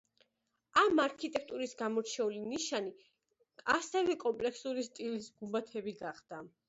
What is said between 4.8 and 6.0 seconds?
სტილის გუმბათები